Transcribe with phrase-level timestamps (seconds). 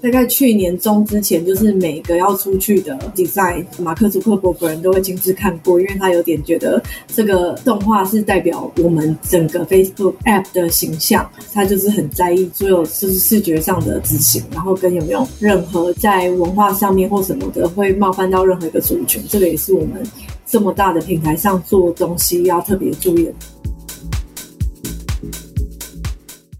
[0.00, 20.00] 大概去年中之前，就是每个要出去的 design，马克·祖克伯格人都会亲自看过，因为他有点觉得这个动画是代表我们整个 Facebook App 的形象，他就是很在意所有就是视觉上的执行，然后跟有没有任何在文化上面或什么的会冒犯到任何一个族群，这个也是我们
[20.46, 23.32] 这么大的平台上做东西要特别注意的。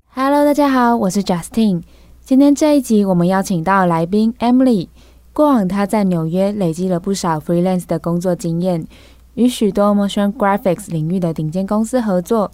[0.09, 1.83] Hello，大家好，我是 Justin。
[2.29, 4.89] 今天这一集，我们邀请到来宾 Emily。
[5.33, 8.87] 过往她在纽约累积了不少 freelance 的工作经验，
[9.33, 12.53] 与许多 motion graphics 领域的顶尖公司合作。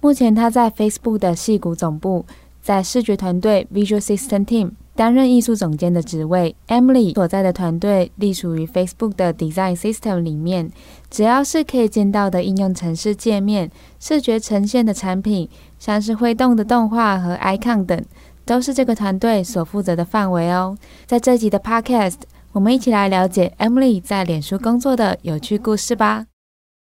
[0.00, 2.24] 目前她在 Facebook 的矽谷总部，
[2.62, 6.56] 在视觉团队 Visual System Team 担任艺术总监的职位。
[6.68, 10.70] Emily 所在的团队隶属于 Facebook 的 Design System 里面，
[11.10, 15.46] 只要是可以见到的应用程式界面、视觉呈现的产品，
[15.78, 18.02] 像是会动的动画和 icon 等。
[18.50, 20.76] 都是这个团队所负责的范围哦。
[21.06, 22.16] 在这集的 Podcast，
[22.50, 26.26] 我们一起来了解 Emily 在脸书工作的有趣故事吧。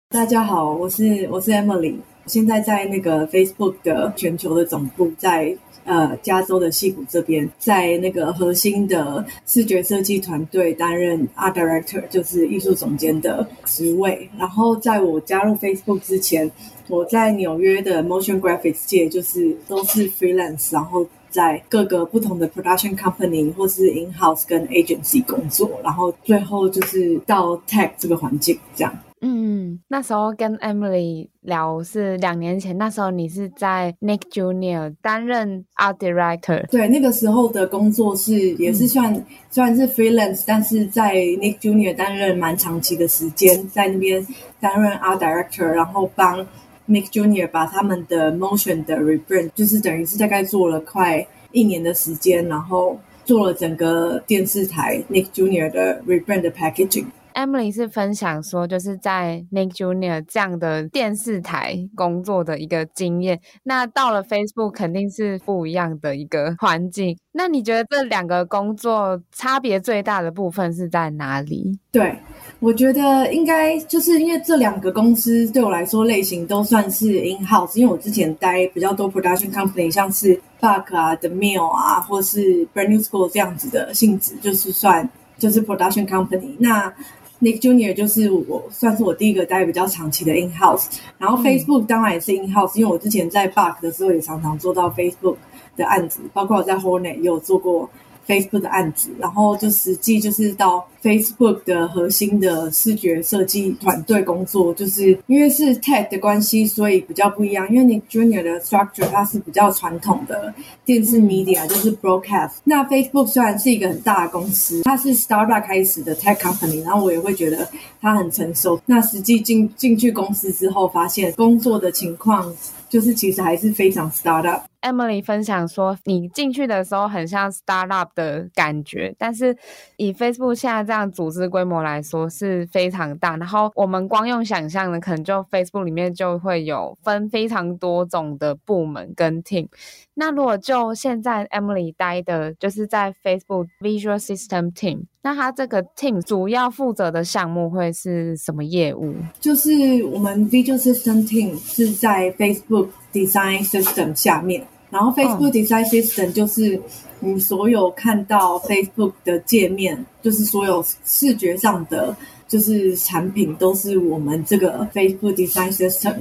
[0.09, 14.27] 大家好，我是我是 Emily，现在在那个 Facebook 的全球的总部，在呃加州的西谷这边，在那个核心的视觉设计团队担任 Art Director，就是艺术总监的职位。
[14.39, 16.51] 然后在我加入 Facebook 之前，
[16.89, 21.07] 我在纽约的 Motion Graphics 界就是都是 Freelance，然后。
[21.39, 28.93] 在各个不同的 production company 或是 in house 跟 agency 工作，然后最后就是到 tech 这个环境这样。
[29.21, 36.67] 嗯，那时候跟 Emily 聊是两年前，那时候你是在 Nick Junior 担任 art director。
[36.69, 44.27] 对，那个时候的工作是也是算、嗯、虽然是 freelance，但是在 Nick Junior 担任蛮长期的时间，在那边
[44.59, 46.45] 担任 art director，然后帮。
[46.89, 57.05] Nick Junior 把他们的 Motion 的 rebrand，就是等于是大概做了快一年的时间，然后做了整个电视台 Nick Junior 的 rebrand 的 packaging。
[57.39, 63.39] Emily 是分享说，就是在 Nick Junior 这样的电视台工作的一个经验。
[63.63, 67.17] 那到了 Facebook 肯定是不一样的一个环境。
[67.31, 71.79] 那你觉得这两个工作差别最大的部分是在哪里？
[71.93, 72.19] 对，
[72.59, 86.57] 我觉得应该就是因为这两个公司对我来说类型都算是 in house，因为我之前待比较多 production company，像是 Buck 啊、The Mill 啊，或是 Brand New School 这样子的性质，就是算就是 production company。
[86.59, 86.93] 那
[87.41, 90.87] Nick Junior 就是我算是我第一个待比较长期的 in house，
[91.19, 95.37] 然后 Facebook 当然也是 in house，因为我之前在 Buck 的时候也常常做到 Facebook
[95.77, 97.89] 的案子，包括我在 Hornet 也有做过。
[98.29, 107.67] Facebook 的案子，然后就实际就是到 Facebook 的核心的视觉设计团队工作，就是因为是 Tech 的关系，所以比较不一样。
[107.73, 110.53] 因为你 Junior 的 structure 它是比较传统的
[110.85, 112.57] 电视 media，就是 broadcast。
[112.65, 117.67] 那 Facebook 虽然是一个很大的公司，它是 startup 开始的 tech company，然后我也会觉得
[118.01, 118.79] 它很成熟。
[118.85, 122.55] 那实际进进去公司之后，发现工作的情况
[122.91, 124.61] 就是其实还是非常 startup。
[124.83, 129.57] Emily 分享说，你进去的时候很像 startup 的感觉，但是
[129.97, 133.37] 以 Facebook 现在这样组织规模来说是非常大。
[133.37, 139.67] 然后我们光用想象的，可能就 Facebook 里面就会有分非常多种的部门跟 team。
[140.15, 149.15] 那如果就现在 Emily 待的就是在 Facebook Visual System Team，那他这个 team 主要负责的项目会是什么业务？
[149.41, 149.71] 就是
[150.05, 154.67] 我们 Visual System Team 是在 Facebook Design System 下面。
[154.91, 156.81] 然后 Facebook Design System 就是
[157.21, 162.17] 你所有看到 Facebook 的界面，就是所有视觉上的
[162.47, 166.15] 就是产品，都是我们这个 Facebook Design System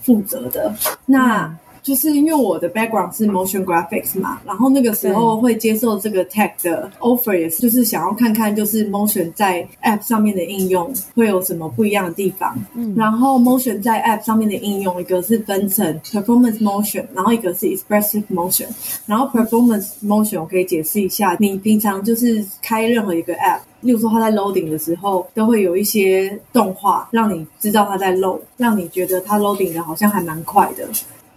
[0.00, 0.74] 负责的。
[1.06, 12.56] 那就是因为我的 background 是 motion graphics 嘛，然后那个时候会接受这个 tech 的 offer，也是就是想要看看就是 motion 在 app 上面的应用会有什么不一样的地方。
[12.74, 18.66] 嗯，然后 motion 在 app 上面的应用，一个是分成 performance motion，然后一个是 expressive motion。
[19.06, 30.86] 然后 performance motion 我可以解释一下，你平常就是开任何一个 app，例如说它在 loading 的时候，都会有一些动画让你知道它在 load，让你觉得它 loading 的好像还蛮快的。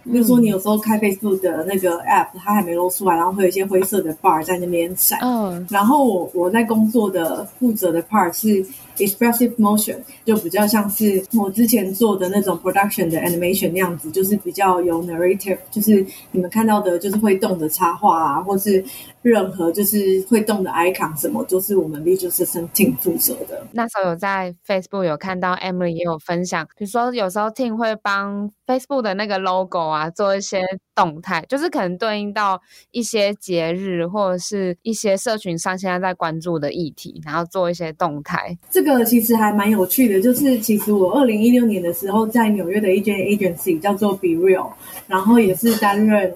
[0.04, 5.18] 比如说，你有时候开 Facebook 的那个 App，它还没露出来，然后会有一些灰色的 bar 在那边闪。
[5.22, 5.66] 嗯。
[5.70, 8.64] 然后我我在工作的负责的 part 是
[8.96, 18.84] Expressive Motion，就比较像是我之前做的那种 Production 的 Animation 那样子，就是比较有 Narrative，就是你们看到的，就是会动的插画啊，或是
[19.22, 23.66] 任何就是会动的 icon 什么，都是我们 Visual System Team 负责的。
[23.72, 30.62] 那时候有在 Facebook 有看到 Emily 也有分享，比如说有时候 Team 会帮 Facebook 的那个 logo 啊做一些
[30.94, 38.56] 动态，就是可能对应到一些节日或者是一些社群上现在在关注的议题，然后做一些动态。
[38.70, 44.68] 这个其实还蛮有趣的，就是其实我二零一六年的时候在纽约的一间 agency 叫做 Be Real，
[45.08, 46.32] 然后也是担任。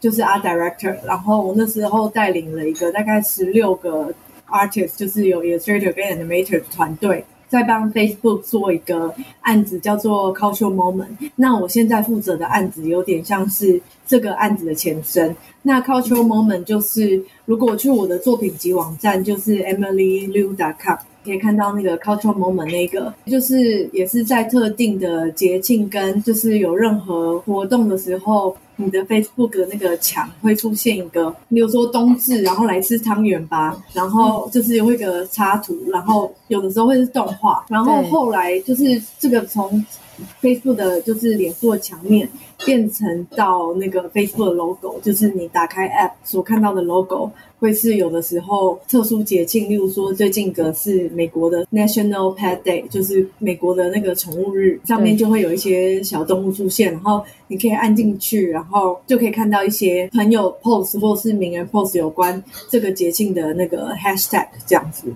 [0.00, 4.10] 就是 art director，然后我那时候带领了一个大概十六个
[4.48, 11.30] artist，就是有 illustrator 跟 animator 团队，在帮 Facebook 做一个案子，叫做 Cultural Moment。
[11.36, 15.36] 那我现在负责的案子有点像是这个案子的前身。
[15.60, 20.96] 那 Cultural Moment 就是，如果去我的作品集网站，就是 emilyliu.com。
[21.24, 39.84] 可以看到那个 cultural moment 那个，就是也是在特定的节庆跟就是有任何活动的时候，你的 Facebook 的那个墙会出现一个，比如说冬至，然后来吃汤圆吧，然后就是有一个插图，然后有的时候会是动画，然后后来就是这个从
[40.42, 42.28] Facebook 的就是脸书的墙面
[42.64, 47.30] 变成到那个 Facebook 的 logo，就是你打开 App 所看到的 logo。
[47.58, 65.12] 会是有的时候特殊节庆，例如说最近个是美国的 National Pet Day，就是美国的那个宠物日，上面就会有一些小动物出现，然后你可以按进去，然后就可以看到一些朋友 post 或是名人 post 有关这个节庆的那个 hashtag 这样子。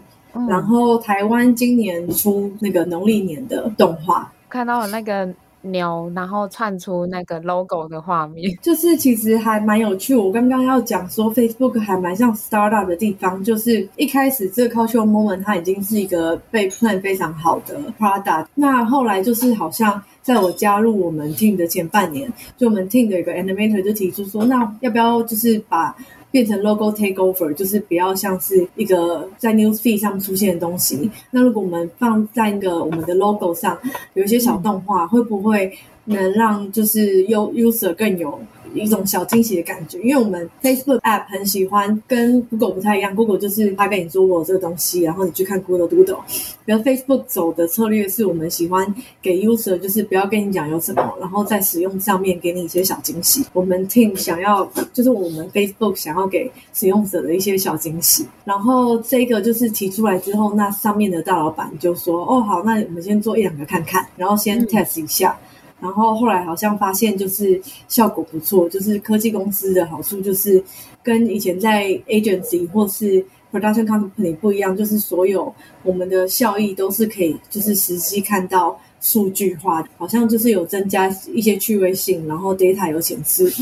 [0.46, 5.26] 然后台湾今年出那个农历年的动画，看到了那个。
[5.65, 10.15] 牛，然后串出那个 logo 的画面，就是其实还蛮有趣。
[10.15, 18.47] 我刚刚要讲说，Facebook 还蛮像 startup 的地方，就是一开始这个 cultural moment 它已经是一个被 plan 非常好的 product。
[18.55, 25.97] 那后来就是好像在我加入我们 team 的前半年，就我们 team 的一个 animator 就提出说，那要不要就是把
[26.35, 31.09] 变成 logo takeover，就是不要像是一个在 newsfeed 上出现的东西。
[31.31, 33.79] 那如果我们放在一个我们的 logo 上，
[34.15, 35.73] 有一些小动画，会不会
[36.07, 38.37] 能让就是 u user 更有？
[38.75, 46.19] 一种小惊喜的感觉，因为我们 Facebook App 很喜欢跟 Google 不太一样，Google 就是他跟你说我有这个东西，然后你去看 Google Doodle。
[46.65, 53.44] 然后 Facebook 走的策略是我们喜欢给 user，就是不要跟你讲有什么，然后在使用上面给你一些小惊喜。
[53.53, 58.27] 我们 team 想要，就是我们 Facebook 想要给使用者的一些小惊喜。
[58.44, 65.37] 然后这个就是提出来之后，那上面的大老板就说：“哦，好，那我们先做一两个看看，然后先 test 一下。
[65.41, 65.49] 嗯”
[65.81, 70.62] 然后后来好像发现就是效果不错，就是科技公司的好处就是
[71.03, 83.53] 跟以前在 agency 或是 production company 不一样，就是所有我们的效益都是可以就是实际看到数据化的，好像就是有增加一些趣味性，然后 data 有显示。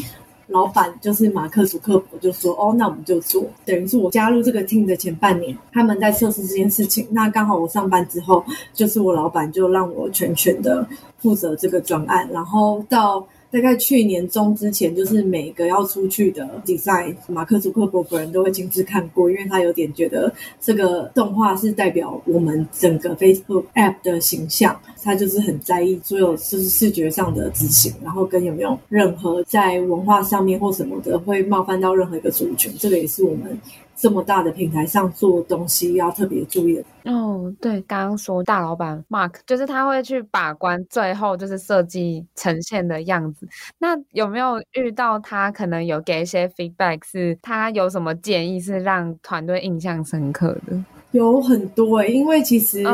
[0.49, 7.07] 老板就是马克·祖克伯，就说：“哦，那我们就做。”等于是我加入这个 team 的前半年，他们在测试这件事情。
[7.11, 10.87] 那刚好我上班之后，就是我老板就让我全权的
[11.19, 13.27] 负责这个专案，然后到。
[13.53, 33.61] 大概去年中之前，就是每个要出去的 design，马克·祖克伯本人都会亲自看过，因为他有点觉得这个动画是代表我们整个 Facebook App 的形象，他就是很在意所有就是视觉上的执行，然后跟有没有任何在文化上面或什么的会冒犯到任何一个族群，这个也是我们。
[34.03, 37.55] 这么大的平台上做东西要特别注意的哦。
[37.61, 43.47] 对，刚刚说大老板 Mark 就是他会去把关，最后就是设计呈现的样子。
[43.79, 50.85] 那有没有遇到他可能有给一些 feedback，是他有什么建议是让团队印象深刻的？
[51.13, 52.85] 有很多诶、欸，因为其实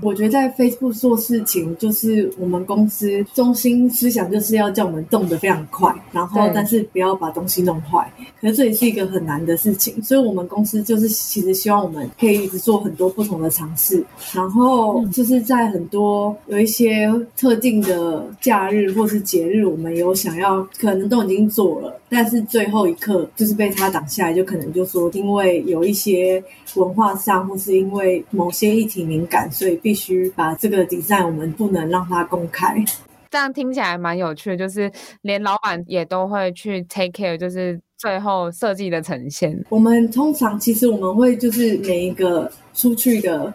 [0.00, 8.10] 我觉得在 Facebook 做事情，就是我们公司中心思想就是要叫我们动得非常快，然后但是不要把东西弄坏。
[8.40, 26.42] 可是这也是一个很难的事情，所以我们公司就是其实希望我们可以一直做很多不同的尝试，然后就是在很多有一些特定的假日或是节日，我们有想要可能都已经做了，但是最后一刻就是被他挡下来，就可能就说因为有一些
[26.76, 27.74] 文化上或是。
[27.74, 32.72] 因为某些议题敏感，所以必须把这个 design 我们不能让它公开。
[33.32, 34.88] 这样听起来蛮有趣的，就是
[35.22, 39.60] 连老板也都会去 take care，就是最后设计的呈现。
[39.70, 43.52] 我们通常其实我们会就是每一个出去的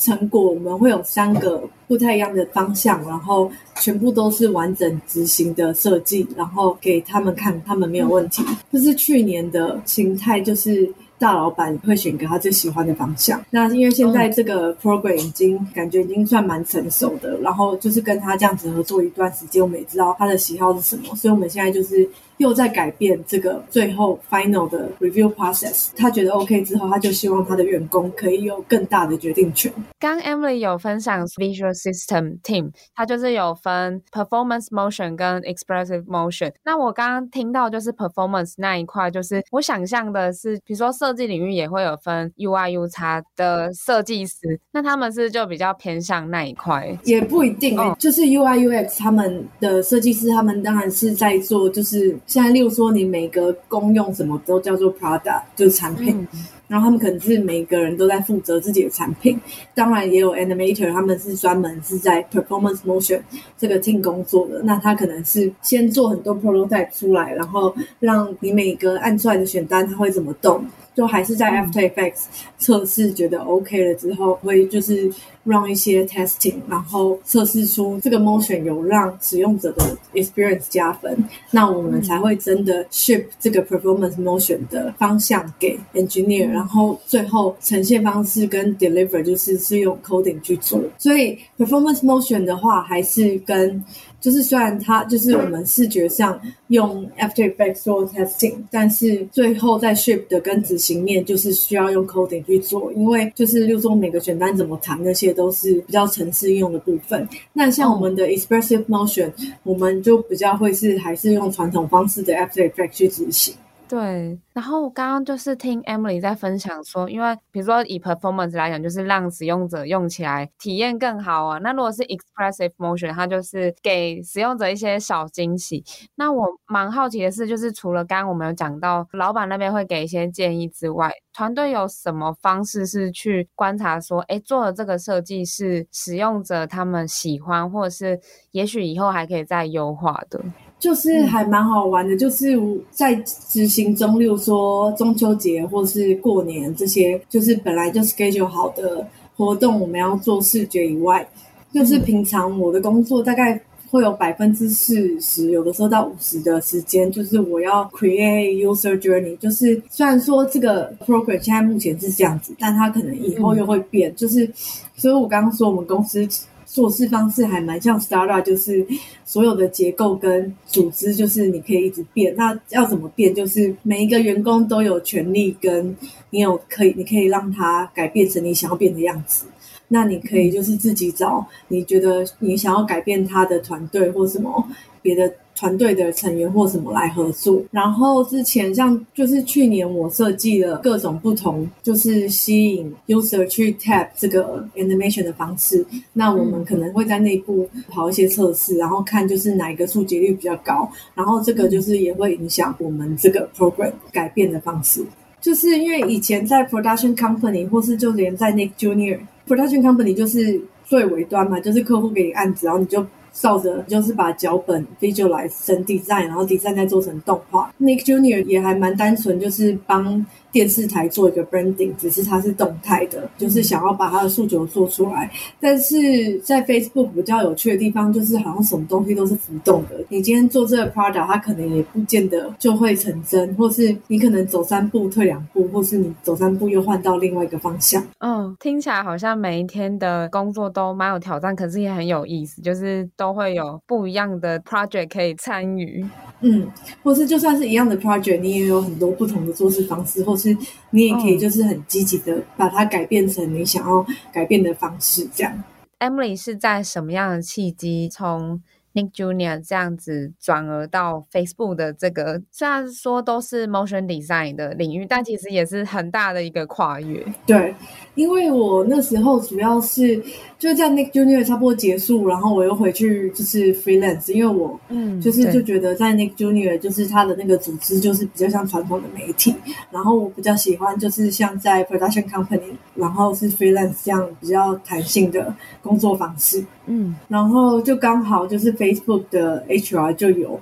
[0.00, 8.42] 成果，我们会有三个不太一样的方向，然后全部都是完整执行的设计，然后给他们看，他们没有问题。
[8.72, 10.92] 就、嗯、是去年的形态就是。
[11.20, 13.38] 大老板会选个他最喜欢的方向。
[13.50, 22.08] 那因为现在这个 program 已经感觉已经算蛮成熟的，然后就是跟他这样子合作一段时间，我们也知道他的喜好是什么，所以我们现在就是
[22.40, 25.90] 又在改变这个最后 final 的 review process。
[25.94, 29.70] 他觉得 OK 之后，他就希望他的员工可以有更大的决定权。
[29.98, 36.52] 刚 Emily 有分享 Visual System Team，它就是有分 Performance Motion 跟 Expressive Motion。
[36.64, 56.24] 那我刚刚听到就是 Performance 那一块，就是我想象的是，比如说设计领域也会有分 UI UX 的设计师，那他们是就比较偏向那一块，也不一定、欸哦、就是 UI UX 他们的设计师，他们当然是在做，就是现在例如说你每个公用什么都叫做 Product，就是产品。
[56.70, 59.36] 然后他们可能是每个人都在负责自己的产品，
[59.74, 63.20] 当然也有 animator，他们是专门是在 performance motion
[63.58, 64.62] 这个 team 工作的。
[64.62, 72.26] 那他可能是先做很多 prototype 出来，然后让你每个按出来的选单它会怎么动，就还是在 After Effects
[72.58, 75.12] 测试觉得 OK 了之后，会就是。
[75.42, 81.16] 让一些 testing，然后测试出这个 motion 有让使用者的 experience 加分，
[81.50, 90.78] 那我们才会真的 ship 这个 performance motion 的方向给 engineer，然后最后呈现方式跟 deliver 就是是用 coding 去做。
[90.98, 93.82] 所以 performance motion 的话，还是跟
[94.20, 96.38] 就是虽然它就是我们视觉上
[96.68, 105.30] 用 After Effects 做 testing，但是最后在 ship 的跟执行面就是需要用 coding 去做，因为就是例如说每个选单怎么弹那些。
[105.30, 107.26] 都是比较程式应用的部分。
[107.52, 109.32] 那像我们的 expressive motion，、oh.
[109.62, 113.54] 我们就比较会是还是用传统方式的 After Effects 去执行。
[113.90, 121.58] 对，然后我刚刚就是听 Emily 在分享说，因为比如说以 performance 来讲，就是让使用者用起来体验更好啊。
[121.58, 125.84] 那如果是 expressive motion，它就是给使用者一些小惊喜。
[126.14, 138.20] 那我蛮好奇的是，就是除了刚刚我们有讲到老板那边会给一些建议之外，团队有什么方式是去观察说，哎，做的这个设计是使用者他们喜欢，或者是
[138.52, 140.40] 也许以后还可以再优化的？
[140.80, 142.58] 就是还蛮好玩的，就是
[142.90, 149.06] 在执行中，例如说中秋节或是过年这些，就是本来就 schedule 好的
[149.36, 151.28] 活动，我们要做视觉以外，
[151.74, 153.60] 就是平常我的工作大概
[153.90, 159.36] 会有百分之四十，有的时候到五十的时间，就是我要 create user journey。
[159.36, 164.16] 就是虽然说这个 program 现在目前是这样子，但它可能以后又会变。
[164.16, 164.50] 就是
[164.96, 166.26] 所以我刚刚说我们公司。
[166.72, 168.86] 做事方式还蛮像 startup，就是
[169.24, 172.32] 所有的结构跟组织，就是你可以一直变。
[172.36, 173.34] 那要怎么变？
[173.34, 175.96] 就是每一个员工都有权利，跟
[176.30, 179.46] 你有可以，你可以让他改变成你想要变的样子。
[179.88, 184.64] 那你可以就是自己找你觉得你想要改变他的团队或什么
[185.02, 185.32] 别的。
[185.60, 195.84] 团队的成员或什么来合作，然后之前像就是去年我设计了各种不同，就是吸引 user 去 tap 这个 animation 的方式。
[196.14, 205.04] 那我们可能会在内部跑一些测试，然后看就是哪一个触及率比较高，然后这个就是也会影响我们这个 program 改变的方式。
[205.42, 213.04] 就是因为以前在 production company 或是就连在 Nick Junior production company 就是最尾端嘛，就是客户给你案子，然后你就。
[213.32, 217.72] 照着就是把脚本 visualize 成 design，然后 design 再做成动画。
[217.80, 225.30] Nick Junior 也还蛮单纯，就是帮电视台做一个 branding，只是它是动态的，就是想要把它的诉求做出来。
[225.60, 229.96] 但是在 Facebook 比较有趣的地方，就是好像什么东西都是浮动的。
[230.08, 238.02] 你今天做这个 product，它可能也不见得就会成真，或是你可能走三步退两步，或是你走三步又换到另外一个方向。
[238.18, 246.04] 嗯，听起来好像每一天的工作都蛮有挑战，可是也很有意思，就是都会有不一样的 project 可以参与。
[246.42, 246.66] 嗯，
[247.02, 250.56] 或是就算是一样的 project，你也有很多不同的做事方式，或是
[250.90, 255.64] 你也可以就是很积极的把它改变成你想要改变的方式，这样。
[255.98, 258.62] Emily 是在什么样的契机从
[258.94, 267.24] Nick Junior 这样子转而到 Facebook 的这个，虽然说都是 motion design 的领域，但其实也是很大的一个跨越。
[267.46, 267.74] 对，
[268.14, 270.16] 因为我那时候主要是
[270.58, 279.54] 就是在 Nick Junior 差不多结束，然后我又回去就是 freelance，因为我嗯就是就觉得在 Nick Junior 就是他的那个组织就是比较像传统的媒体，
[279.90, 286.64] 然后我比较喜欢就是像在 production company，然后是 freelance 这样比较弹性的工作方式。
[286.86, 290.58] 嗯，然后就刚好就是 Facebook 的 HR 就有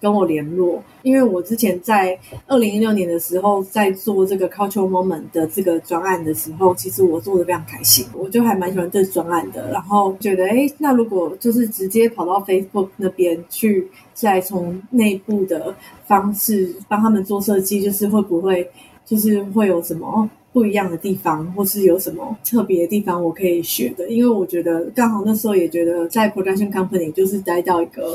[0.00, 9.70] 跟我联络，因为我之前在二零一六年的时候在做这个 Cultural Moment 的这个专案的时候，其实我做的非常开心，我就还蛮喜欢这专案的。
[9.72, 15.74] 然后觉得，哎，那如果就是直接跑到 Facebook 那边去，再从内部的
[16.06, 18.70] 方式帮他们做设计，就是会不会
[19.04, 20.30] 就是会有什么？
[20.52, 24.08] 不一样的地方，或是有什么特别的地方，我可以学的。
[24.08, 28.14] 因为我觉得刚好那时候也觉得在 production company 就是待到一个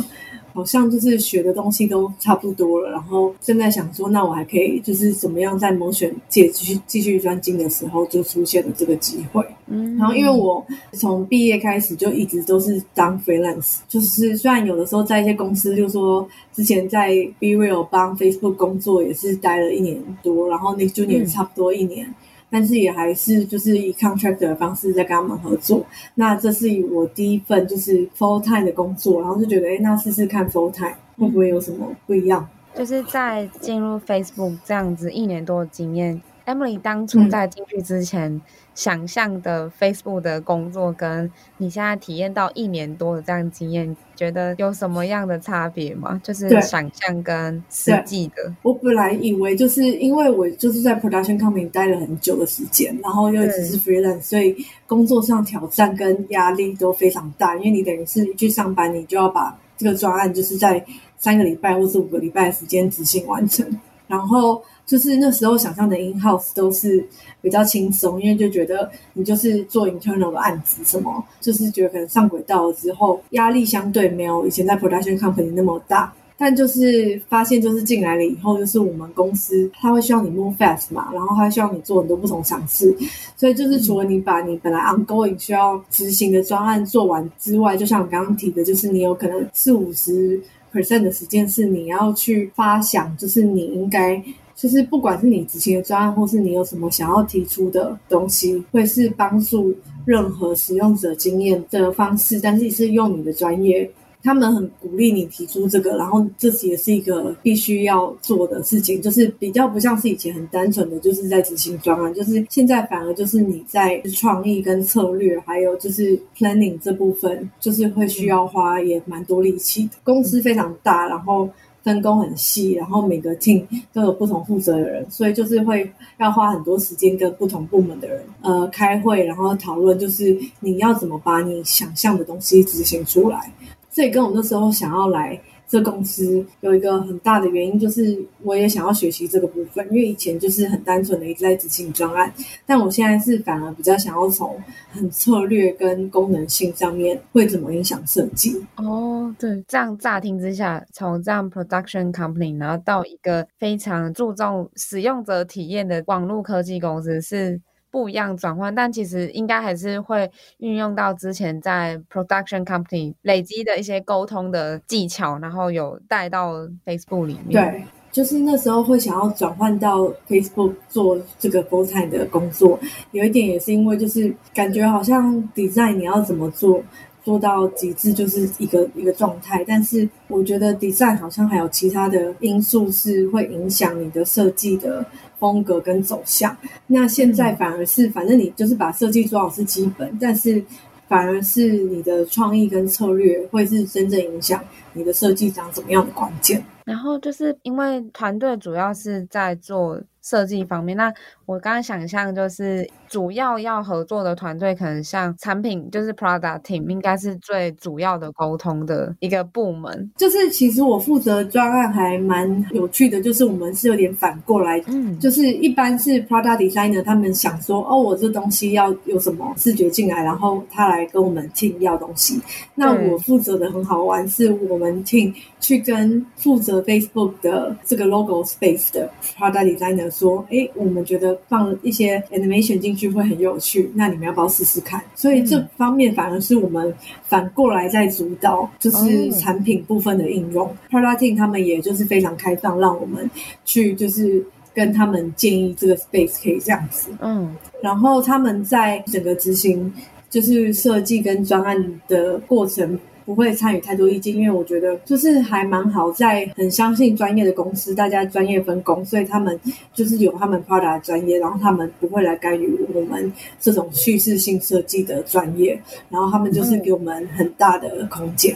[0.53, 9.43] 好像就是学的东西都差不多了，然后正在想说，那我还可以就是怎么样在 Motion 界继续继续专精的时候，就出现了这个机会。
[9.65, 22.05] 嗯，然后因为我从毕业开始就一直都是当 freelance，就是虽然有的时候在一些公司，就是说之前在 BeReal 帮 Facebook 工作也是待了一年多，然后 Nick Junior 差不多一年。
[22.07, 22.15] 嗯
[22.53, 25.83] 但是也还是就是以 contract 的方式在跟他们合作。
[26.13, 32.47] 那这是我第一份就是 full time 的工作，然后就觉得，哎，那试试看 full time 会不会有什么不一样？
[32.75, 36.21] 就是在进入 Facebook 这样子一年多的经验。
[36.45, 38.41] Emily 当初在进去之前，嗯、
[38.75, 46.19] 想象的 Facebook 的工作，跟你现在体验到一年多的这样经验，觉得有什么样的差别吗？
[46.23, 48.53] 就是想象跟实际的。
[48.61, 54.53] 我本来以为就是因为我就是在 Production Company 待了很久的时间，然后又只是 Freelance，所以
[54.85, 57.55] 工作上挑战跟压力都非常大。
[57.55, 60.83] 因为你等于是去上班，你就要把这个专案就是在
[61.17, 63.65] 三个礼拜或是五个礼拜的时间执行完成，
[64.07, 64.61] 然后。
[64.85, 67.03] 就是那时候想象的 in house 都是
[67.41, 76.13] 比较轻松，因为就觉得你就是做 internal 的案子，什么就是觉得可能上轨道了之后，压力相对没有以前在 production company 那么大。
[76.35, 82.93] 但就是发现，就是进来了以后，就是我们公司他会需要你 move fast 嘛，然后他需要你做很多不同尝试，
[83.37, 90.41] 所以就是除了你把你本来 ongoing 需要执行的专案做完之外，就像我刚刚提的，就是你有可能四五十
[90.73, 94.21] percent 的时间是你要去发想，就是你应该。
[94.55, 99.73] 就是不管是你执行的专案，或是你有什么想要提出的东西，会是帮助
[100.05, 103.89] 任何使用者经验的方式，但是是用你的专业，
[104.21, 119.91] 他们很鼓励你提出这个，然后这也是一个必须要做的事情，就是比较不像是以前很单纯的就是在执行专案，就是现在反而就是你在创意跟策略，还有就是 planning 这部分，就是会需要花也蛮多力气的。
[120.03, 121.49] 公司非常大，然后。
[121.83, 133.51] 分工很细，然后每个 team 都有不同负责的人，所以就是会要花很多时间跟不同部门的人呃开会，然后讨论，就是你要怎么把你想象的东西执行出来。
[133.91, 135.39] 这也跟我那时候想要来。
[135.73, 142.31] 这公司有一个很大的原因，就是我也想要学习这个部分，因为以前就是很单纯的一直在执行专案，
[142.63, 144.55] 但我现在是反而比较想要从
[144.91, 148.63] 很策略跟功能性上面会怎么影响设计。
[148.75, 157.59] 哦，对，这样乍听之下，从这样 production company 然后到一个非常注重使用者体验的网络科技公司是。
[157.93, 160.27] 不一样转换，但其实应该还是会
[160.57, 167.51] 运用到之前在 production company 累积的一些沟通的技巧，然后有带到 Facebook 里面。
[167.51, 172.79] 对，就是那时候会想要转换到 Facebook 做这个 full time 的工作，
[173.11, 176.81] 有一点也是因为就是感觉好像 design 你要怎么做
[177.23, 185.05] 做到极致就是一个一个状态，但是我觉得 design 好像还有其他的因素是会影响你的设计的。
[185.39, 186.55] 风格跟走向，
[186.87, 190.63] 那现在反而是，反正你就是把设计做好是基本，但是
[191.05, 196.63] 反而是你的创意跟策略会是真正影响你的设计长怎么样的关键。
[196.85, 201.13] 然后就是因为团队主要是在做设计方面，那
[201.45, 210.11] 我刚刚想象就是主要要合作的团队，可能像产品就是 product team，应该是最主要的沟通的一个部门。
[210.17, 222.41] 就是其实我负责专案还蛮有趣的，就是我们是有点反过来，嗯，就是一般是 product designer 他们想说，哦，我这东西要有什么视觉进来，然后他来跟我们 team 要东西。
[222.73, 235.01] 那我负责的很好玩，是我们 team 去跟负责 Facebook 的这个 logo space 的 product designer 说，哎，我们觉得放一些 animation 进去会很有趣，那你们要不要试试看？
[235.15, 240.65] 所以这方面反而是我们反过来在主导，就是产品部分的应用。
[240.91, 241.03] Oh.
[241.17, 243.29] team 他们也就是非常开放，让我们
[243.65, 244.41] 去就是
[244.73, 247.09] 跟他们建议这个 space 可以这样子。
[247.19, 249.91] 嗯，然后他们在整个执行
[250.29, 252.97] 就是设计跟专案的过程。
[253.25, 259.59] 不会参与太多意见，因为我觉得就是还蛮好，在很相信专业的公司，大家专业分工，所以他们
[259.93, 268.55] 就是有他们 product 的专业，然后他们不会来干预我们这种叙事性设计的专业，然后他们就是给我们很大的空间。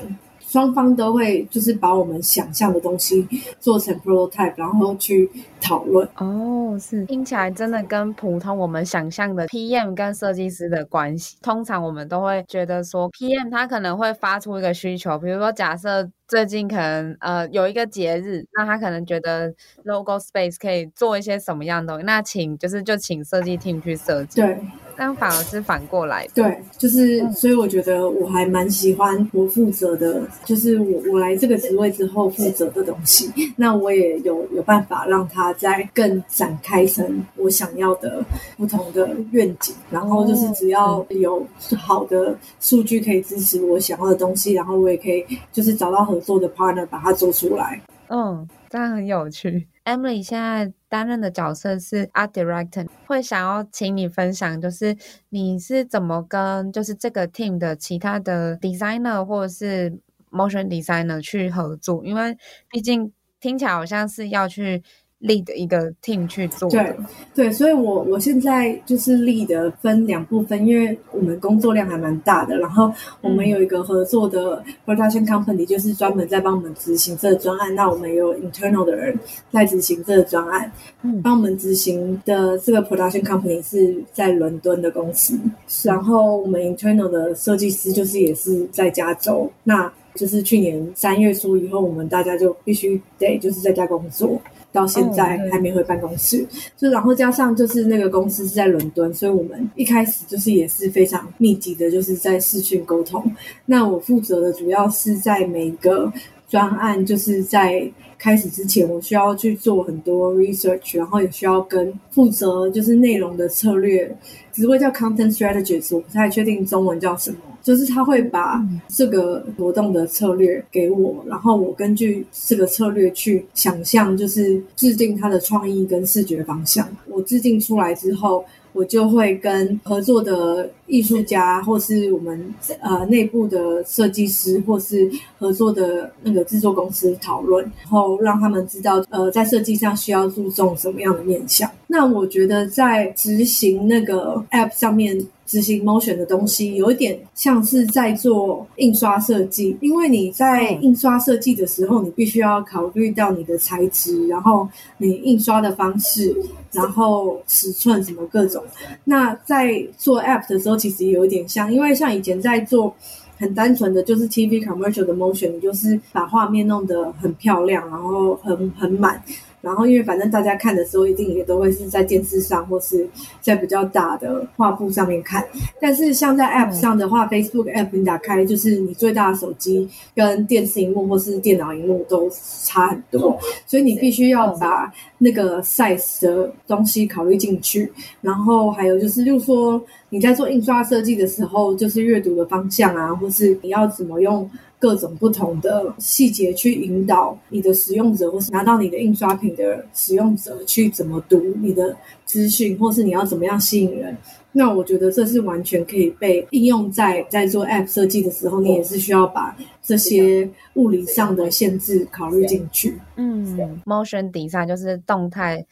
[0.58, 3.28] 双方都会就是把我们想象的东西
[3.60, 5.30] 做成 prototype，然后去
[5.62, 6.10] 讨论。
[6.16, 11.38] 哦，是听起来真的跟普通我们想象的 PM 跟设计师的关系。
[11.44, 24.42] 通常我们都会觉得说，PM 他可能会发出一个需求，比如说假设最近可能呃有一个节日，那他可能觉得 logo space 可以做一些什么样的东西，那请就是就请设计 team 去设计。
[24.42, 24.60] 对。
[24.98, 26.28] 那反而是反过来。
[26.34, 33.32] 对，就是、嗯、所以我觉得我还蛮喜欢我负责的，就是我我来这个职位之后负责的东西。
[33.56, 38.26] 那我也有有办法让它再更展开成我想要的
[38.58, 39.74] 不同的愿景。
[39.90, 41.46] 然后就是只要有
[41.78, 47.80] 好的数据可以支持我想要的东西，然后我也可以就是找到合作的 partner 把它做出来。
[48.10, 49.68] 嗯，这样很有趣。
[49.86, 54.96] Emily 现在担任的角色是 Art Director，会想要请你分享，就是
[55.30, 60.00] 你是怎么跟就是这个 team 的其他的 designer 或者是
[60.32, 62.38] motion designer 去合作，因为
[62.70, 64.84] 毕竟听起来好像是要去。
[65.22, 66.96] Lead 一个 team 去做，对
[67.34, 77.74] 对，所以我我现在就是 lead 分两部分，因为我们工作量还蛮大的，然后我们有一个合作的 production company，就是专门在帮我们执行这个专案。
[77.74, 79.20] 那我们有 internal 的人
[79.52, 85.36] 在执行这个专案，嗯，帮我们执行的这个 production company 是在伦敦的公司，
[85.84, 89.52] 然后我们 internal 的设计师就是也是在加州。
[89.64, 94.40] 那就是去年三月初以后，我们大家就必须得就是在家工作。
[94.78, 96.46] 到现在还没回办公室，
[96.78, 103.24] 就然后加上就是那个公司是在伦敦，所以我们一开始就是也是非常密集的，就是在视讯沟通。
[103.66, 106.14] 那我负责的主要是在每个
[106.48, 114.18] 专案，就是在开始之前，我需要去做很多 research，然后也需要跟负责就是内容的策略，
[114.54, 117.38] 职位叫 content strategist，我不太确定中文叫什么。
[117.64, 126.88] 就是他会把这个活动的策略给我，然后我根据这个策略去想象，就是制定他的创意跟视觉方向。
[127.08, 141.70] 我制定出来之后，我就会跟合作的艺术家，或是我们呃内部的设计师，或是合作的那个制作公司讨论，然后让他们知道，呃，在设计上需要注重什么样的面向。
[141.88, 145.18] 那我觉得在执行那个 app 上面。
[145.48, 156.36] 执行 motion 的东西有一点像是在做印刷设计，因为你在印刷设计的时候，你必须要考虑到你的材质，然后你印刷的方式，
[156.74, 158.62] 然后尺寸什么各种。
[159.06, 162.94] 那在做 app 的时候，其实有一点像，因为像以前在做
[163.38, 169.24] 很单纯的就是 TV commercial 的 motion，你就是把画面弄得很漂亮，然后很很满。
[169.60, 173.08] 然后，因为反正大家看的时候，一定也都会是在电视上，或是
[173.42, 175.44] 在比较大的画布上面看。
[175.82, 182.30] 但是，像在 App 上的话，嗯，Facebook App 你打开，就是你最大的手机跟电视荧幕或是电脑荧幕都
[182.64, 187.92] 差很多，所以你必须要把那个 size 的东西考虑进去。
[188.22, 194.50] 然后还有就是，例如说你在做印刷设计的时候，就是阅读的方向啊，或是你要怎么用。
[194.80, 204.16] 各种不同的细节去引导你的使用者，或是拿到你的印刷品的使用者去怎么读你的资讯，或是你要怎么样吸引人。
[204.52, 212.98] 那我觉得这是完全可以被应用在在做 App 设计的时候，你也是需要把这些物理上的限制考虑进去。
[213.16, 215.66] 嗯，Motion Design 就是动态。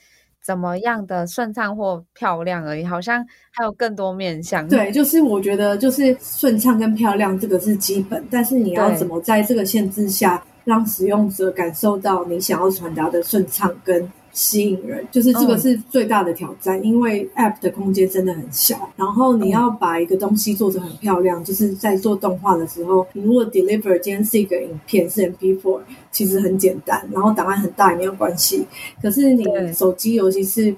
[0.46, 4.68] 怎么样的顺畅或漂亮而已，好像还有更多面向。
[4.68, 14.08] 对，就是我觉得就是顺畅跟漂亮这个是基本，但是你要怎么在这个限制下让使用者感受到你想要传达的顺畅跟。
[14.36, 25.80] 吸引人，就是这个是最大的挑战，嗯，因为 App 的空间真的很小，然后你要把一个东西做得很漂亮，就是在做动画的时候，你如果 deliver 今天是一个影片是 MP4，
[26.12, 28.68] 其实很简单，然后档案很大也没有关系。
[29.02, 30.76] 可是你手机，尤其是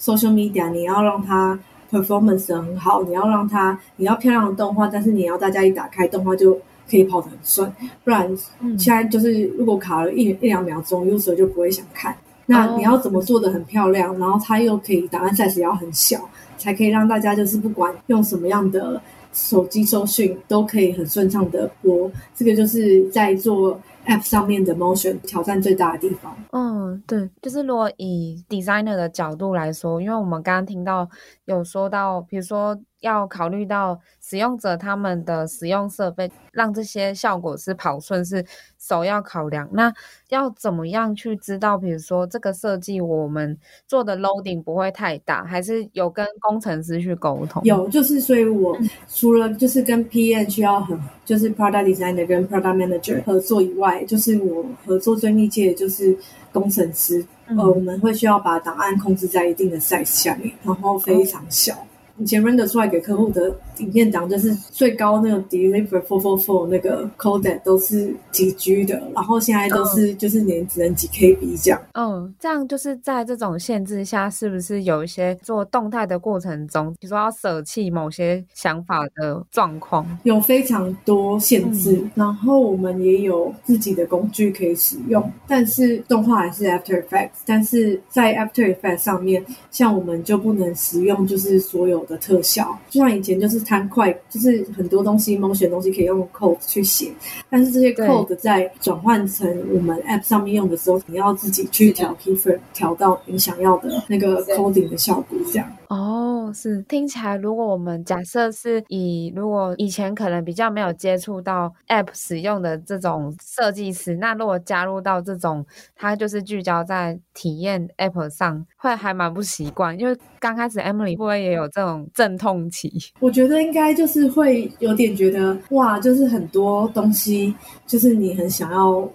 [0.00, 1.58] social media，你要让它
[1.92, 6.54] performance 很好，你要让它你要漂亮的动画，但是你要大家一打开动画就
[6.90, 7.70] 可以跑得很顺，
[8.02, 8.34] 不然
[8.78, 12.16] 现在就是如果卡了一一两秒钟，user 就不会想看。
[12.50, 14.22] 那你要怎么做得很漂亮，oh.
[14.22, 16.18] 然后它又可以档案 size 要很小，
[16.56, 18.98] 才可以让大家就是不管用什么样的
[19.34, 22.10] 手机收讯都可以很顺畅的播。
[22.34, 26.34] 这个就是在做 app 上面的 motion 挑战最大的地方。
[26.52, 31.06] 嗯，对，就是如果以 designer 的角度来说，因为我们刚刚听到
[31.44, 32.74] 有说到，比如说。
[33.00, 38.44] 要考虑到使用者他们的使用设备，让这些效果是跑顺，是
[38.78, 39.68] 首要考量。
[39.72, 39.92] 那
[40.28, 43.56] 要怎么样去知道，比如说这个设计我们
[43.86, 47.62] 做的 loading 不会太大，还是有跟工程师去沟通？
[47.64, 48.76] 有，就是所以我
[49.08, 56.16] 除了就是跟 PM 需要很，就是 product designer 跟 product manager 合作以外，就是我合作最密切的就是
[56.52, 57.24] 工程师。
[57.46, 61.74] 呃，我们会需要把档案控制在一定的 size 下面，然后非常小。
[62.18, 71.80] 以前 render 出来给客户的影片档就是最高那个 deliver four four four 那个 codec 都是几 G 的，然后现在都是就是连只能几 KB 这样。
[71.94, 80.06] 嗯，这样就是在这种限制下，是不是有一些做动态的过程中，比如说要舍弃某些想法的状况？
[80.24, 97.12] 有非常多限制，嗯、然后我们也有自己的工具可以使用，但是动画还是 After Effects，但是在 After Effects 上面，像我们就不能使用就是所有的特效，就像以前就是贪快，就是很多东西 motion 东西可以用 code 去写，
[97.48, 105.68] 但是这些 code 在转换成我们 app 上面用的时候，你要自己去调 keyframe，调到你想要的那个 coding 的效果，这样。
[105.88, 106.82] 哦，是。
[106.82, 115.64] 听起来，如果我们假设是以如果以前可能比较没有接触到 App 使用的这种设计师，那如果加入到这种，
[115.96, 122.92] 他就是聚焦在体验 App 上，会还蛮不习惯，因为刚开始 Emily 会不会也有这种阵痛期？
[123.20, 127.54] 我觉得应该就是会有点觉得哇，就是很多东西
[127.86, 129.08] 就是你很想要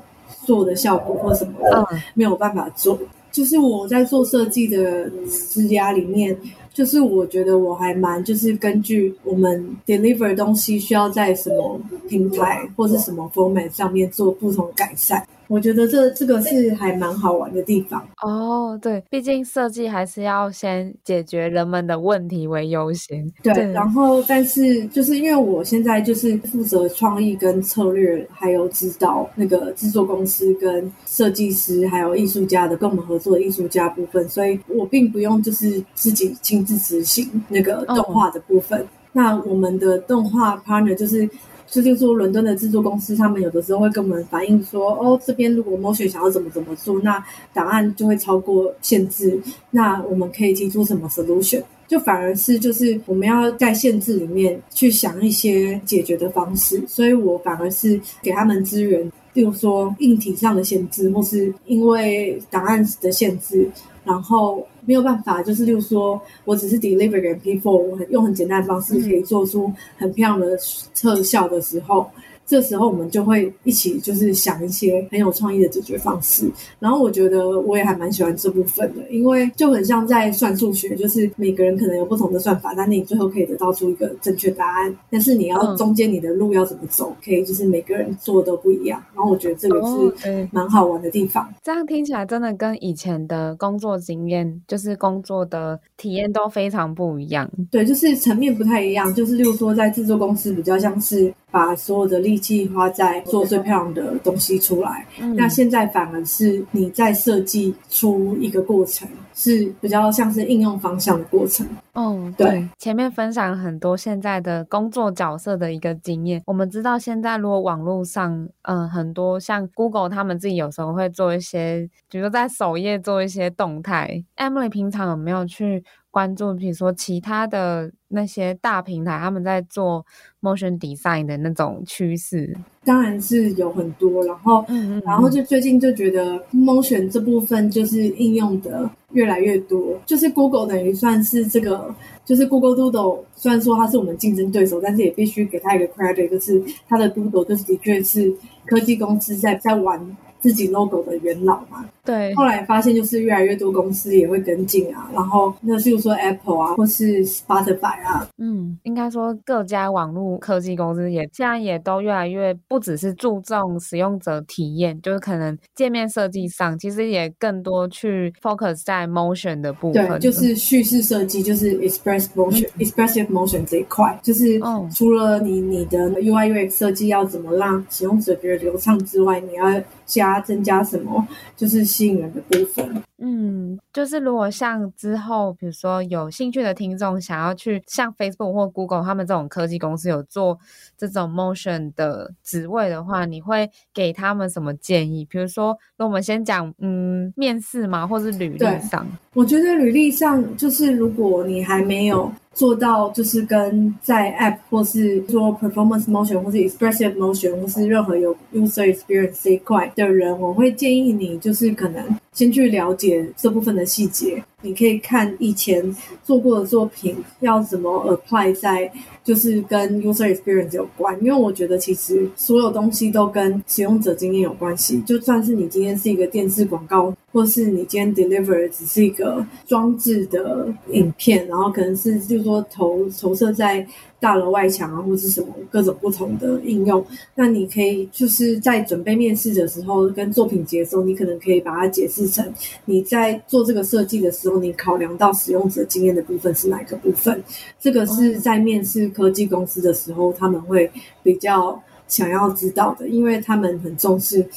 [0.46, 2.98] 做的效果或什么的，嗯，没有办法做。
[3.32, 6.38] 就是我在做设计的职涯里面。
[6.74, 15.24] 就是我觉得我还蛮，就是根据我们 deliver 东西需要在什么平台或是什么 format 上面做不同改善。
[15.48, 18.78] 我觉得这这个是还蛮好玩的地方哦。
[18.82, 23.30] 对，毕竟设计还是要先解决人们的问题为优先。
[23.44, 38.80] 对，对，然后但是就是因为我现在就是负责创意跟策略，还有指导那个制作公司跟设计师还有艺术家的跟我们合作的艺术家部分，所以我并不用就是自己亲自执行那个动画的部分。
[38.82, 41.30] 哦、那我们的动画 partner 就是。
[41.74, 51.64] 这就是说，伦敦的制作公司，他们有的时候会跟我们反映说，哦，这边如果 motion 想要怎么怎么做，那档案就会超过限制，那我们可以提出什么 solution？
[51.88, 63.68] 就反而是就是我们要在限制里面去想一些解决的方式，所以我反而是给他们资源，比如说硬体上的限制，或是因为档案的限制。
[64.06, 70.58] 然后没有办法，就是例如说，我只是 deliver 给 people，我很用很简单的方式可以做出很漂亮的
[70.96, 72.10] 特效的时候。
[72.46, 84.96] 这时候我们就会一起就是想一些很有创意的解决方式，然后我觉得我也还蛮喜欢这部分的，因为就很像在算数学，就是每个人可能有不同的算法，但你最后可以得到出一个正确答案。
[85.10, 89.02] 但是你要中间你的路要怎么走，可以就是每个人做的都不一样。
[89.16, 91.48] 然后我觉得这个是蛮好玩的地方。
[91.64, 97.50] 这样听起来真的跟以前的工作经验，就是工作的体验都非常不一样。
[97.72, 99.14] 对，就是层面不太一样。
[99.16, 101.34] 就是例如说在制作公司比较像是。
[101.54, 111.68] 把所有的力气花在做最漂亮的东西出来，嗯、那现在反而是你在设计出一个过程，是比较像是应用方向的过程。
[111.94, 116.42] 嗯，对，前面分享很多现在的工作角色的一个经验。
[116.46, 124.24] 我们知道现在如果网络上，嗯、呃，很多像 Google 他们自己有时候会做一些，比如说在首页做一些动态。
[124.38, 125.84] Emily 平常有没有去
[126.14, 130.06] 关注，比如说其他的那些大平台他们在做
[130.44, 132.56] motion design 的那种趋势？
[132.86, 148.32] 当然是有很多，然后，嗯嗯嗯然后就最近就觉得 motion 这部分就是应用的越来越多，就是 Google 等于算是这个，就是 Google Doodle，虽然说它是我们竞争对手，但是也必须给他一个 credit，就是它的 Doodle 就是的确是
[148.68, 150.16] 科技公司在在玩。
[150.44, 152.34] 自己 logo 的元老嘛，对。
[152.36, 174.60] 后来发现就是越来越多公司也会跟进啊，然后那譬如说 Apple 啊，或是 Spotify 啊，嗯，应该说各家网络科技公司也现在也都越来越不只是注重使用者体验，就是可能界面设计上，其实也更多去 focus 在 motion 的部分，对，就是叙事设计，就是 express motion、嗯、expressive motion 这一块，就是
[174.94, 183.04] 除了你你的 UI UX 设计要怎么让使用者觉得流畅之外，你要加增加什么就是吸引人的部分。
[183.20, 190.60] 嗯，就是如果像之后，比如说有兴趣的听众想要去像 Facebook 或 Google 他们这种科技公司有做
[190.98, 195.24] 这种 motion 的职位的话，你会给他们什么建议？
[195.26, 199.08] 比如说，那我们先讲，嗯，面试嘛，或是履历上。
[199.34, 212.04] 我觉得履历上就是如果你还没有做到，就是跟在 App 或是做 Performance Motion 或是 Expressive Motion 或是任何有 User Experience 这一块的人，我会建议你就是可能。
[212.34, 218.92] 先去了解这部分的细节，你可以看以前做过的作品要怎么 apply 在
[219.24, 225.00] 就是跟 user experience 有关，因为我觉得其实所有东西都跟使用者经验有关系。
[225.02, 233.86] 就算是你今天是一个电视广告或是你今天 deliver 只是一个装置的影片，然后可能是就是说投投射在
[234.20, 242.54] 大楼外墙啊，或是什么各种不同的应用，那你可以就是在准备面试的时候跟作品集的时候，你可能可以把它解释成
[242.86, 247.44] 你在做这个设计的时候，你考量到使用者经验的部分是哪一个部分？
[247.80, 250.90] 这个是在面试科技公司的时候他们会
[251.24, 254.48] 比较想要知道的，因为他们很重视。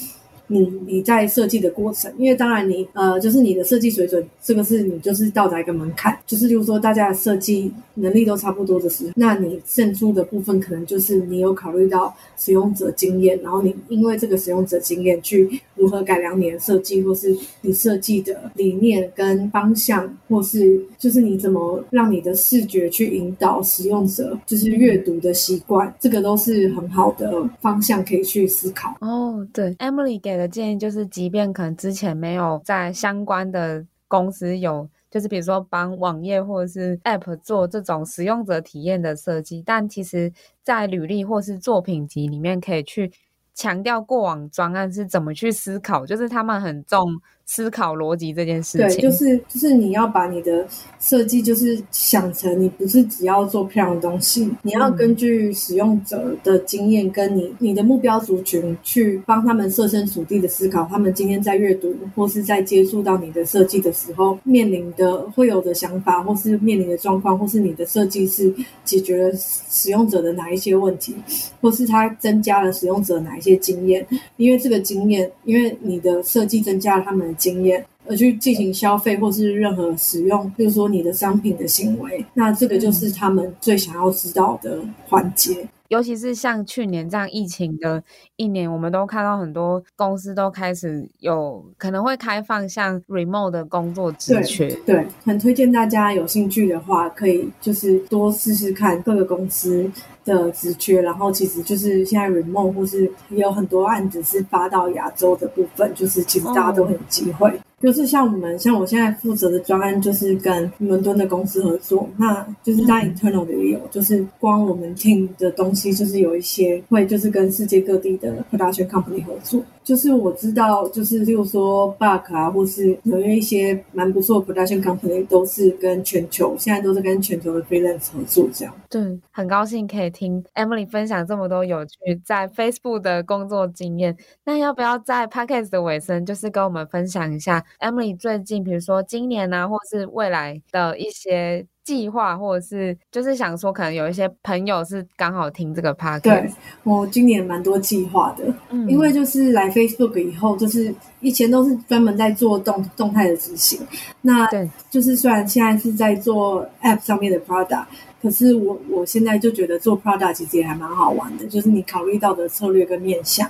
[0.48, 28.96] 你你在设计的过程，因为当然你呃，就是你的设计水准，这个是你就是到达一个门槛，就是就是说大家的设计能力都差不多的时候，那你胜出的部分可能就是你有考虑到使用者经验，然后你因为这个使用者经验去如何改良你的设计，或是你设计的理念跟方向，或是就是你怎么让你的视觉去引导使用者就是阅读的习惯，这个都是很好的方向可以去思考。
[29.00, 30.36] 哦，对，Emily 给。
[30.36, 40.30] 的建议就是，即便可能之前没有在相关的公司有，就是比如说帮网页或者是 App 做这种使用者体验的设计，但其实
[40.62, 43.10] 在履历或是作品集里面可以去
[43.57, 47.21] 强调过往专案是怎么去思考，就是他们很重。
[47.46, 50.66] 思考逻辑这件事情，对，就是就是你要把你的
[50.98, 68.52] 设计就是想成你不是只要做漂亮的东西，你要根据使用者的经验跟你你的目标族群去帮他们设身处地的思考，他们今天在阅读或是在接触到你的设计的时候面临的会有的想法，或是面临的状况，或是你的设计是
[68.85, 71.14] 解决了使用者的哪一些问题，
[71.61, 74.04] 或是它增加了使用者哪一些经验，
[74.37, 77.36] 因为这个经验，因为你的设计增加了他们。
[77.37, 85.66] 经验而去进行消费或是任何使用，就是说你的商品的行为，那这个就是他们最想要知道的环节。
[85.88, 88.03] 尤其是像去年这样疫情的
[88.37, 94.68] 一年，我们都看到很多公司都开始有可能会开放像 remote 的工作职缺。
[94.87, 99.90] 对，很推荐大家有兴趣的话，可以就是多试试看各个公司
[100.25, 101.01] 的职缺。
[101.01, 107.49] 然后其实就是现在 remote 或是也有很多案子是发到亚洲的部分，就是其实大家都很有机会。
[107.49, 112.09] 哦就是像我们，像我现在负责的专案，就是跟伦敦的公司合作。
[112.16, 119.62] 那就是在 internal 的也有，就是光我们 team 的东其实，就是有一些会就是跟世界各地的 production company 合作。
[119.87, 128.75] 就是我知道，就是例如说 Bug 啊，或是有一些蛮不错的 production company，都是跟全球现在都是跟全球的 freelance 合作这样。
[128.90, 134.16] 对，很高兴可以听 Emily 分享这么多有趣在 Facebook 的工作经验。
[134.44, 146.20] 那要不要在 Podcast 的尾声，就是跟我们分享一下？Emily 最近，比如说今年啊，或是未来的一些计划，或者是就是想说，可能有一些朋友是刚好听这个 podcast。
[146.22, 146.51] 对，
[146.83, 153.78] 我今年蛮多计划的，嗯，因为就是来 Facebook 以后，就是以前都是专门在做动动态的执行，
[154.22, 157.84] 那对，就是虽然现在是在做 App 上面的 Product，
[158.22, 163.46] 可是我我现在就觉得做 Product 其实也还蛮好玩的，就是你考虑到的策略跟面向，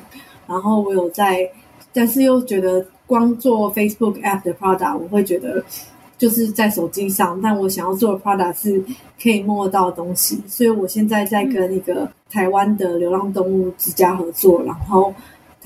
[0.49, 1.49] 然后我有在，
[1.93, 2.85] 但是又觉得。
[3.09, 5.65] 光做 Facebook App 的 product，我会觉得
[6.19, 8.85] 就是在手机上，但我想要做的 product 是
[9.23, 15.15] 可以摸到的东西，所以我现在在跟一个台湾的流浪动物之家合作，然后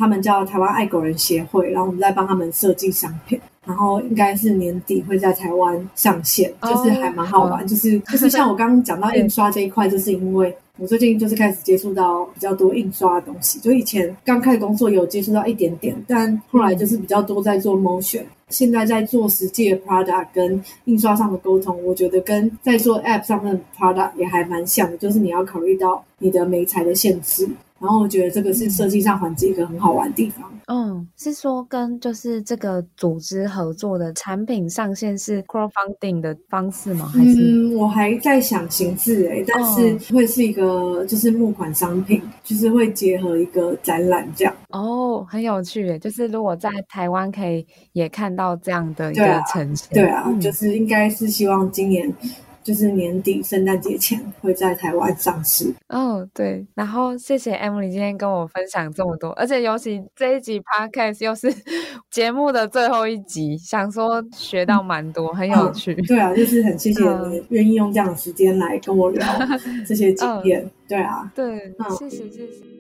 [0.00, 10.56] 他们叫台湾爱狗人协会，然后我们在帮他们设计商品，然后应该是年底会在台湾上线，就是还蛮好玩，就是就是像我刚刚讲到 印刷这一块，就是因为。
[10.78, 27.46] 我最近就是开始接触到比较多印刷的东西，就以前刚开始工作有接触到一点点，但后来就是比较多在做 motion，现在在做实际的 product 跟印刷上的沟通，我觉得跟在做 app 上面的 product 也还蛮像的，就是你要考虑到你的媒材的限制。
[27.80, 30.48] 然后我觉得这个是设计上环境一个很好玩的地方。
[30.66, 37.06] 嗯，是说跟就是这个组织合作的产品上线是 crowdfunding 的方式吗？
[37.06, 37.40] 还是？
[37.40, 44.54] 嗯，我还在想形式诶，但是会是一个就是募款商品，就是会结合一个展览这样。
[44.68, 49.88] 哦，很有趣诶，就是如果在台湾可以也看到这样的一个呈现。
[49.92, 52.14] 对啊，对啊，嗯，就是应该是希望今年。
[52.62, 55.72] 就是年底圣诞节前会在台湾上市。
[55.88, 61.52] 哦，对，然后谢谢 Emily 今天跟我分享这么多，而且尤其这一集 Podcast 又是
[62.10, 65.94] 节目的最后一集，想说学到蛮多，很有趣。
[65.94, 66.04] 嗯。
[66.06, 69.26] 对啊，就是很谢谢你愿意用这样的时间来跟我聊
[69.86, 70.62] 这些经验。
[70.62, 72.70] 嗯、对啊，对，嗯、谢谢谢谢。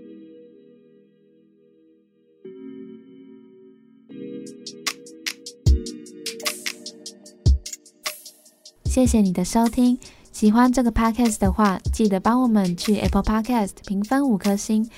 [8.90, 9.96] 谢谢你的收听，
[10.32, 14.90] 喜欢这个 podcast 的话，记得帮我们去 Apple Podcast 评分五颗星。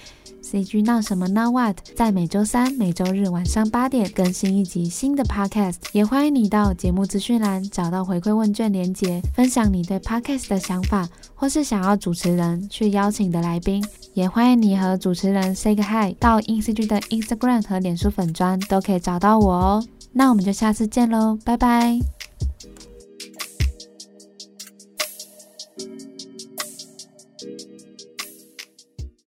[0.42, 5.74] CG 闹什么闹 What，在每周三、每周日晚上八点更新一集新的 Podcast。
[5.92, 13.84] 也欢迎你到节目资讯栏找到回馈问卷连结，分享你对 Podcast 的想法，或是想要主持人去邀请的来宾。
[14.14, 19.84] 也欢迎你和主持人 Say 个 Hi，到 INCG 的 Instagram 和脸书粉砖都可以找到我哦。
[20.14, 21.98] 那我们就下次见喽，拜拜。